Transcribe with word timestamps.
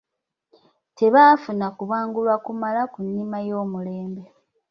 Tebaafuna 0.97 1.65
kubangulwa 1.77 2.35
kumala 2.45 2.81
ku 2.93 2.99
nnima 3.05 3.37
ey’omulembe. 3.45 4.23